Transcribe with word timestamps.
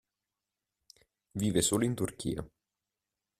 Vive 1.33 1.61
solo 1.61 1.85
in 1.85 1.93
Turchia. 1.93 2.43